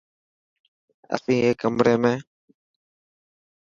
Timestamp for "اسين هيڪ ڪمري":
1.15-1.95